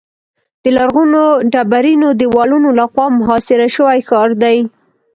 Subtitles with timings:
[0.63, 1.23] د لرغونو
[1.53, 4.57] ډبرینو دیوالونو له خوا محاصره شوی ښار دی.